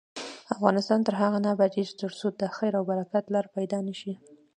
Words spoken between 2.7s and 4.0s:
او برکت لاره پیدا